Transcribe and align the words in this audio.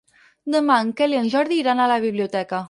Demà 0.55 0.77
en 0.85 0.89
Quel 1.01 1.13
i 1.17 1.19
en 1.19 1.29
Jordi 1.35 1.61
iran 1.65 1.85
a 1.85 1.89
la 1.93 1.99
biblioteca. 2.09 2.59